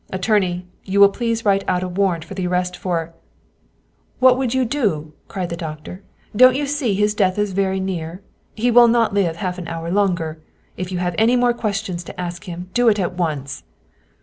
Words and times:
"Attorney, 0.11 0.65
you 0.83 0.99
will 0.99 1.09
please 1.11 1.45
write 1.45 1.63
out 1.67 1.83
a 1.83 1.87
warrant 1.87 2.25
of 2.31 2.39
arrest 2.39 2.75
for 2.75 3.13
%" 3.59 3.77
What 4.19 4.35
would 4.35 4.51
you 4.51 4.65
do?" 4.65 5.13
cried 5.27 5.49
the 5.49 5.55
doctor." 5.55 6.01
Don't 6.35 6.55
you 6.55 6.65
see 6.65 6.95
his 6.95 7.13
death 7.13 7.37
is 7.37 7.51
very 7.53 7.79
near? 7.79 8.23
He 8.55 8.71
will 8.71 8.87
not 8.87 9.13
live 9.13 9.35
half 9.35 9.59
an 9.59 9.67
hour 9.67 9.91
longer. 9.91 10.39
If 10.75 10.91
you 10.91 10.97
have 10.97 11.13
any 11.19 11.35
more 11.35 11.53
questions 11.53 12.03
to 12.05 12.19
ask 12.19 12.45
him, 12.45 12.71
do 12.73 12.89
it 12.89 12.97
at 12.99 13.13
once." 13.13 13.61